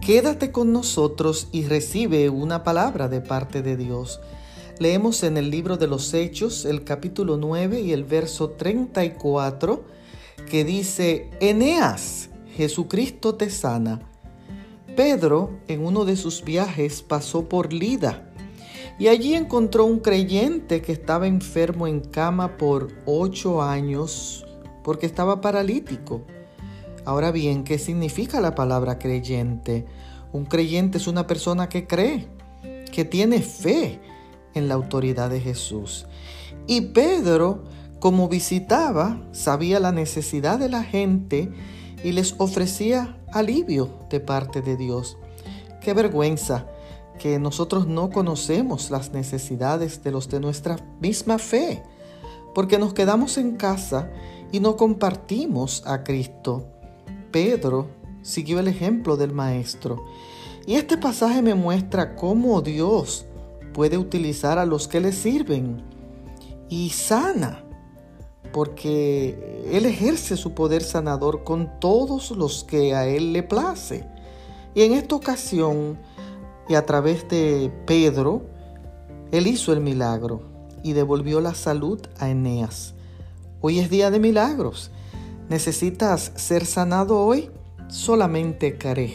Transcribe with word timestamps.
Quédate 0.00 0.50
con 0.50 0.72
nosotros 0.72 1.48
y 1.52 1.64
recibe 1.64 2.30
una 2.30 2.64
palabra 2.64 3.08
de 3.08 3.20
parte 3.20 3.60
de 3.60 3.76
Dios. 3.76 4.20
Leemos 4.78 5.22
en 5.24 5.36
el 5.36 5.50
libro 5.50 5.76
de 5.76 5.86
los 5.86 6.14
Hechos 6.14 6.64
el 6.64 6.84
capítulo 6.84 7.36
9 7.36 7.82
y 7.82 7.92
el 7.92 8.04
verso 8.04 8.50
34 8.50 9.84
que 10.50 10.64
dice, 10.64 11.28
Eneas, 11.40 12.30
Jesucristo 12.56 13.34
te 13.34 13.50
sana. 13.50 14.00
Pedro 14.96 15.60
en 15.68 15.84
uno 15.84 16.06
de 16.06 16.16
sus 16.16 16.42
viajes 16.44 17.02
pasó 17.02 17.46
por 17.46 17.74
Lida 17.74 18.32
y 18.98 19.08
allí 19.08 19.34
encontró 19.34 19.84
un 19.84 19.98
creyente 19.98 20.80
que 20.80 20.92
estaba 20.92 21.26
enfermo 21.26 21.86
en 21.86 22.00
cama 22.00 22.56
por 22.56 22.88
ocho 23.04 23.60
años 23.60 24.46
porque 24.82 25.04
estaba 25.04 25.42
paralítico. 25.42 26.24
Ahora 27.04 27.32
bien, 27.32 27.64
¿qué 27.64 27.78
significa 27.78 28.40
la 28.40 28.54
palabra 28.54 28.98
creyente? 28.98 29.86
Un 30.32 30.44
creyente 30.44 30.98
es 30.98 31.06
una 31.06 31.26
persona 31.26 31.68
que 31.68 31.86
cree, 31.86 32.28
que 32.92 33.04
tiene 33.04 33.40
fe 33.40 34.00
en 34.54 34.68
la 34.68 34.74
autoridad 34.74 35.30
de 35.30 35.40
Jesús. 35.40 36.06
Y 36.66 36.82
Pedro, 36.92 37.64
como 38.00 38.28
visitaba, 38.28 39.20
sabía 39.32 39.80
la 39.80 39.92
necesidad 39.92 40.58
de 40.58 40.68
la 40.68 40.84
gente 40.84 41.50
y 42.04 42.12
les 42.12 42.34
ofrecía 42.38 43.18
alivio 43.32 43.88
de 44.10 44.20
parte 44.20 44.62
de 44.62 44.76
Dios. 44.76 45.16
Qué 45.80 45.94
vergüenza 45.94 46.66
que 47.18 47.38
nosotros 47.38 47.86
no 47.86 48.10
conocemos 48.10 48.90
las 48.90 49.12
necesidades 49.12 50.02
de 50.02 50.10
los 50.10 50.28
de 50.28 50.40
nuestra 50.40 50.76
misma 51.00 51.38
fe, 51.38 51.82
porque 52.54 52.78
nos 52.78 52.94
quedamos 52.94 53.38
en 53.38 53.56
casa 53.56 54.10
y 54.52 54.60
no 54.60 54.76
compartimos 54.76 55.82
a 55.86 56.02
Cristo. 56.02 56.66
Pedro 57.30 57.88
siguió 58.22 58.58
el 58.58 58.68
ejemplo 58.68 59.16
del 59.16 59.32
Maestro. 59.32 60.04
Y 60.66 60.74
este 60.74 60.96
pasaje 60.96 61.42
me 61.42 61.54
muestra 61.54 62.16
cómo 62.16 62.60
Dios 62.60 63.24
puede 63.72 63.98
utilizar 63.98 64.58
a 64.58 64.66
los 64.66 64.88
que 64.88 65.00
le 65.00 65.12
sirven 65.12 65.82
y 66.68 66.90
sana, 66.90 67.64
porque 68.52 69.64
Él 69.70 69.86
ejerce 69.86 70.36
su 70.36 70.54
poder 70.54 70.82
sanador 70.82 71.44
con 71.44 71.80
todos 71.80 72.30
los 72.32 72.64
que 72.64 72.94
a 72.94 73.06
Él 73.06 73.32
le 73.32 73.42
place. 73.42 74.04
Y 74.74 74.82
en 74.82 74.92
esta 74.92 75.14
ocasión, 75.14 75.98
y 76.68 76.74
a 76.74 76.86
través 76.86 77.28
de 77.28 77.72
Pedro, 77.86 78.42
Él 79.32 79.46
hizo 79.46 79.72
el 79.72 79.80
milagro 79.80 80.42
y 80.82 80.92
devolvió 80.92 81.40
la 81.40 81.54
salud 81.54 82.00
a 82.18 82.28
Eneas. 82.28 82.94
Hoy 83.60 83.78
es 83.78 83.90
día 83.90 84.10
de 84.10 84.20
milagros 84.20 84.90
¿Necesitas 85.50 86.30
ser 86.36 86.64
sanado 86.64 87.20
hoy? 87.20 87.50
Solamente 87.88 88.78
caré. 88.78 89.14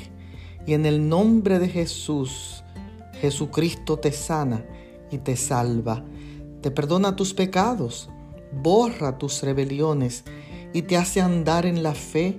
Y 0.68 0.74
en 0.74 0.86
el 0.86 1.08
nombre 1.08 1.60
de 1.60 1.70
Jesús, 1.70 2.62
Jesucristo 3.22 4.00
te 4.00 4.12
sana 4.12 4.66
y 5.10 5.20
te 5.20 5.38
salva. 5.38 6.04
Te 6.62 6.72
perdona 6.72 7.16
tus 7.16 7.34
pecados, 7.34 8.10
borra 8.52 9.18
tus 9.18 9.44
rebeliones 9.44 10.26
y 10.74 10.82
te 10.82 10.98
hace 10.98 11.22
andar 11.22 11.66
en 11.66 11.84
la 11.84 11.94
fe, 11.94 12.38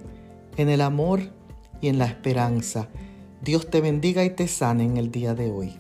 en 0.59 0.69
el 0.69 0.83
amor 0.83 1.33
y 1.81 1.89
en 1.89 1.97
la 1.97 2.05
esperanza. 2.05 2.91
Dios 3.41 3.71
te 3.71 3.81
bendiga 3.81 4.25
y 4.25 4.31
te 4.31 4.47
sane 4.47 4.85
en 4.85 4.99
el 4.99 5.11
día 5.11 5.35
de 5.35 5.51
hoy. 5.51 5.79